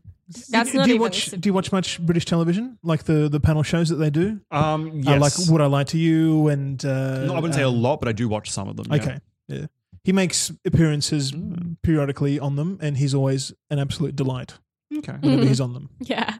[0.50, 1.26] That's do, not do you even watch?
[1.30, 4.40] Do you watch much British television, like the the panel shows that they do?
[4.50, 5.20] um, Uh, yes.
[5.20, 6.48] like Would I Lie to You?
[6.48, 8.76] And uh, No, I wouldn't say a um, lot, but I do watch some of
[8.76, 8.86] them.
[8.92, 9.18] Okay.
[9.48, 9.66] Yeah.
[10.04, 11.76] He makes appearances Mm.
[11.82, 14.54] periodically on them, and he's always an absolute delight
[14.98, 15.12] Okay.
[15.20, 15.48] whenever Mhm.
[15.48, 15.90] he's on them.
[16.00, 16.38] yeah,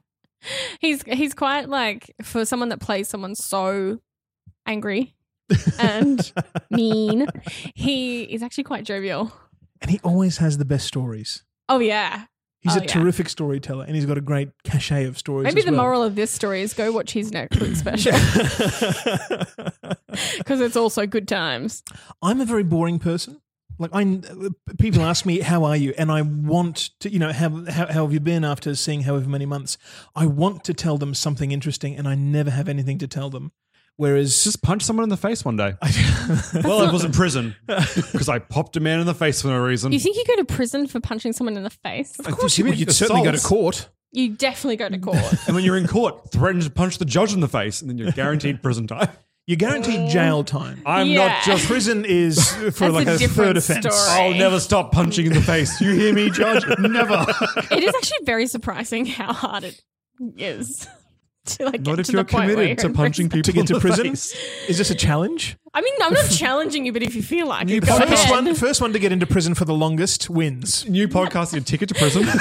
[0.80, 4.00] he's he's quite like for someone that plays someone so
[4.66, 5.14] angry
[5.78, 6.30] and
[6.70, 7.26] mean.
[7.74, 9.32] He is actually quite jovial.
[9.80, 11.42] And he always has the best stories.
[11.70, 12.26] Oh yeah.
[12.60, 12.86] He's Oh, a yeah.
[12.88, 15.44] terrific storyteller, and he's got a great cachet of stories.
[15.44, 15.82] Maybe the well.
[15.82, 18.12] moral of this story is go watch his Netflix special
[20.38, 21.82] because it's also good times.
[22.22, 23.40] I'm a very boring person.
[23.80, 24.20] Like I,
[24.78, 28.02] people ask me, "How are you?" and I want to, you know, how, how how
[28.04, 29.78] have you been after seeing however many months?
[30.16, 33.52] I want to tell them something interesting, and I never have anything to tell them.
[33.98, 35.74] Whereas, Just punch someone in the face one day.
[36.64, 39.58] well, I was in prison because I popped a man in the face for no
[39.58, 39.90] reason.
[39.92, 42.16] You think you go to prison for punching someone in the face?
[42.20, 42.78] of course, you would.
[42.78, 43.88] You'd certainly go to court.
[44.12, 45.46] You definitely go to court.
[45.46, 47.98] and when you're in court, threaten to punch the judge in the face, and then
[47.98, 49.08] you're guaranteed prison time.
[49.48, 50.80] You're guaranteed jail time.
[50.86, 51.26] I'm Yeah.
[51.28, 51.66] not just.
[51.66, 53.86] Prison is for That's like a a, different third offense.
[53.96, 54.20] story.
[54.28, 55.80] I'll never stop punching in the face.
[55.80, 56.64] You hear me, judge?
[56.78, 57.26] Never.
[57.72, 59.82] it is actually very surprising how hard it
[60.36, 60.88] is to
[61.60, 64.06] like get Not if to you're the committed to punching people To get to prison?
[64.08, 64.34] Is
[64.78, 65.56] this a challenge?
[65.74, 68.30] I mean, I'm not challenging you, but if you feel like it, go First ahead.
[68.46, 70.88] one, first one to get into prison for the longest wins.
[70.88, 72.22] New podcast, your ticket to prison.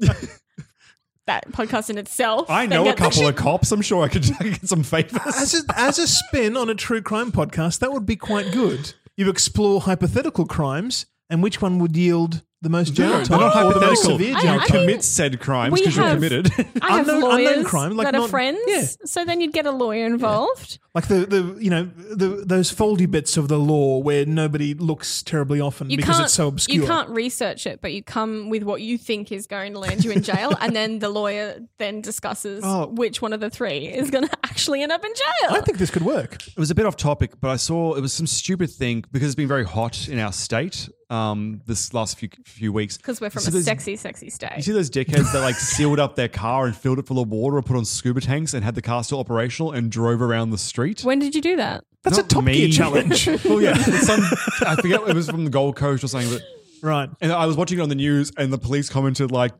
[1.26, 2.48] that podcast in itself.
[2.50, 3.70] I then know a couple shit- of cops.
[3.72, 5.20] I'm sure I could get some favors.
[5.26, 8.94] As a, as a spin on a true crime podcast, that would be quite good.
[9.16, 13.40] You explore hypothetical crimes and which one would yield the most jail No, time.
[13.40, 14.18] not or the most hypothetical.
[14.18, 14.76] severe I- jail I time.
[14.76, 16.50] mean, commit said crimes we because you're have- committed.
[16.82, 18.84] I have Unknown- unknown lawyers crime, like that are not- friends, yeah.
[19.06, 20.78] so then you'd get a lawyer involved.
[20.94, 25.22] like the, the you know the those foldy bits of the law where nobody looks
[25.22, 26.82] terribly often You because can't, it's so obscure.
[26.82, 30.04] You can't research it, but you come with what you think is going to land
[30.04, 32.88] you in jail, and then the lawyer then discusses Oh.
[32.88, 35.56] which one of the three is going to actually end up in jail.
[35.56, 36.46] I think this could work.
[36.46, 39.28] It was a bit off topic, but I saw it was some stupid thing because
[39.28, 42.96] it's been very hot in our state um, this last few few weeks.
[42.96, 44.52] because we're from You a those- sexy, sexy state.
[44.56, 47.28] You see those dickheads that like sealed up their car and filled it full of
[47.28, 50.50] water and put on scuba tanks and had the car still operational and drove around
[50.50, 51.02] the street?
[51.02, 51.84] When did you do that?
[52.02, 52.54] That's Not a Top me.
[52.54, 53.26] Gear challenge.
[53.44, 54.20] well, yeah, some
[54.66, 56.42] I forget it was from the Gold Coast or something, but
[56.82, 57.10] right.
[57.20, 59.52] and I was watching it on the news and the police commented like.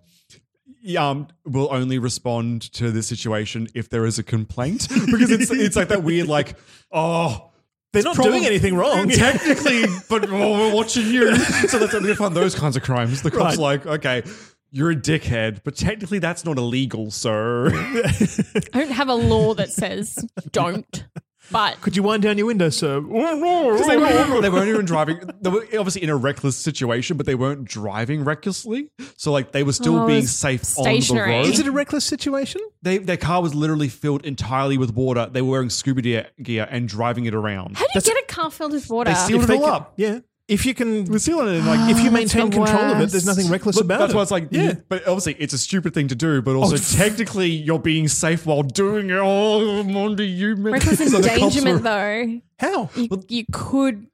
[0.96, 5.76] Um, will only respond to this situation if there is a complaint because it's it's
[5.76, 6.56] like that weird like
[6.90, 7.49] oh
[7.92, 9.08] They're not Probably- doing anything wrong.
[9.10, 11.34] Technically, but oh, we're watching you.
[11.68, 13.22] So that's we find those kinds of crimes.
[13.22, 13.58] The cops Right.
[13.58, 14.22] like, okay,
[14.70, 17.68] you're a dickhead, but technically that's not illegal, sir.
[17.74, 21.04] I don't have a law that says don't,
[21.50, 23.00] but Could you wind down your window, sir?
[23.00, 25.20] They, weren't, they weren't even driving.
[25.40, 28.90] They were obviously in a reckless situation, but they weren't driving recklessly.
[29.16, 31.34] So like they were still Oh, being it's safe stationary.
[31.36, 31.52] on the road.
[31.54, 32.60] Is it a reckless situation?
[32.82, 35.28] They, their car was literally filled entirely with water.
[35.30, 37.76] They were wearing scuba gear, gear and driving it around.
[37.76, 39.10] how do you get a car filled with water?
[39.10, 39.92] They sealed If it all up.
[39.96, 40.20] Yeah.
[40.50, 41.58] If you can, We're sealing it.
[41.58, 43.98] and, Like if you ah, maintain the control of it, there's nothing reckless But about
[44.00, 44.16] that's it.
[44.16, 44.62] why it's like, yeah.
[44.62, 46.78] you- but obviously it's a stupid thing to do, but also Oh.
[46.78, 49.14] technically you're being safe while doing it.
[49.16, 50.72] Oh, I'm onto you, man.
[50.72, 52.90] Reckless So the cops endangerment, were- though, How?
[52.96, 54.06] you, you could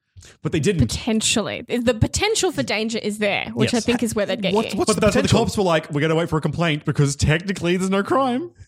[0.42, 0.86] But they didn't.
[0.86, 1.64] potentially.
[1.68, 3.84] The potential for danger is there, which I Yes.
[3.86, 4.78] think is where they'd get What- you.
[4.78, 5.46] what's but the that's what the potential?
[5.46, 8.50] cops were like, we're going to wait for a complaint because technically there's no crime.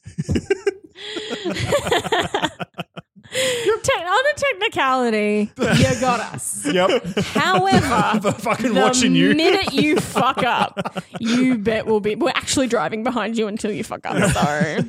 [3.83, 6.67] Te- on a technicality, you got us.
[6.67, 7.17] Yep.
[7.19, 9.35] However, They're fucking the watching you.
[9.35, 12.15] minute you fuck up, you bet we'll be.
[12.15, 14.17] We're actually driving behind you until you fuck up.
[14.33, 14.85] So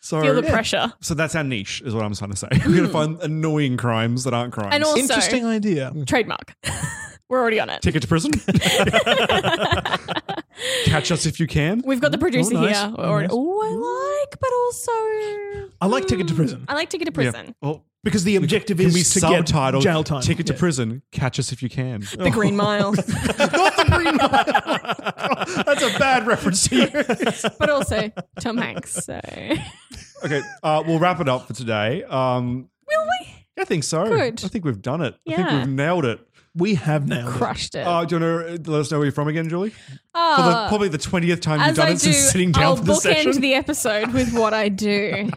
[0.00, 0.92] So, feel the pressure.
[1.00, 2.48] so that's our niche, is what I'm trying to say.
[2.52, 2.92] We're going to mm.
[2.92, 4.74] find annoying crimes that aren't crimes.
[4.74, 5.92] And also, Interesting idea.
[6.06, 6.54] trademark.
[7.28, 7.82] We're already on it.
[7.82, 8.30] Ticket to prison.
[10.84, 11.82] Catch us if you can.
[11.84, 12.76] We've got the producer Oh, nice.
[12.80, 12.94] here.
[12.96, 13.30] Oh, Or- nice.
[13.32, 13.70] Oh, I
[14.28, 14.92] like, but also
[15.80, 17.54] I like Ticket to Prison I like to get to prison.
[17.60, 20.22] Well, because the objective can is we to get subtitle jail time.
[20.22, 20.58] Ticket to Yeah.
[20.58, 21.02] prison?
[21.12, 22.00] Catch us if you can.
[22.16, 23.04] The Green Mile, Not
[23.76, 25.64] the Green Mile.
[25.64, 26.86] That's a bad reference to you.
[27.58, 28.92] but also Tom Hanks.
[29.04, 29.20] So
[30.24, 32.02] okay, uh, we'll wrap it up for today.
[32.04, 34.04] Um, will we I think so.
[34.06, 34.44] Good.
[34.44, 35.14] I think we've done it.
[35.14, 35.36] I Yeah.
[35.36, 36.20] think we've nailed it.
[36.54, 37.28] We have now.
[37.28, 37.86] crushed it?
[37.86, 39.70] Uh, do you want to let us know where you're from again, Julie?
[39.70, 42.50] For the, Ah, probably the 20th time you've As done I it do, since sitting
[42.52, 43.40] down I'll for the bookend session.
[43.42, 45.28] the episode with what I do.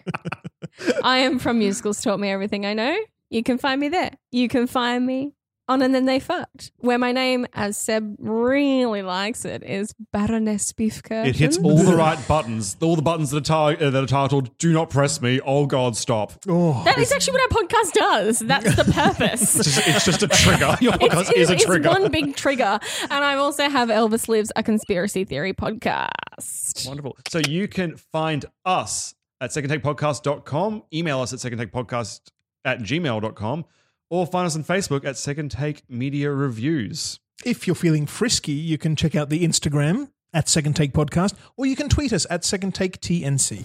[1.03, 2.97] I am from Musicals Taught Me Everything I Know.
[3.29, 4.11] You can find me there.
[4.31, 5.33] You can find me
[5.67, 10.73] on And Then They Fucked, where my name, as Seb really likes it, is Baroness
[10.73, 11.27] Beefcurtain.
[11.27, 12.75] it hits all the right buttons.
[12.81, 15.67] All the buttons that are, ti- uh, that are titled "Do not press me." Oh
[15.67, 16.33] God, stop!
[16.47, 18.39] Oh, That is actually what our podcast does.
[18.39, 19.55] That's the purpose.
[19.59, 20.75] It's just, it's just a trigger.
[20.81, 21.89] Your podcast It's, is a it's trigger.
[21.89, 22.79] one big trigger.
[23.03, 26.87] And I also have Elvis Lives, a conspiracy theory podcast.
[26.87, 27.15] Wonderful.
[27.29, 32.21] So you can find us at secondtakepodcast.com, email us at secondtakepodcast
[32.65, 33.65] at gmail.com,
[34.09, 37.19] or find us on Facebook at Second Take Media Reviews.
[37.45, 41.65] if you're feeling frisky, you can check out the Instagram at Second Take Podcast, or
[41.65, 43.63] you can tweet us at Second Take TNC.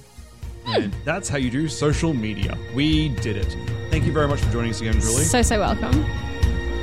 [0.67, 2.57] And that's how you do social media.
[2.75, 3.57] We did it.
[3.91, 5.25] Thank you very much for joining us again, Julie.
[5.25, 6.05] So, so welcome.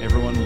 [0.03, 0.45] Everyone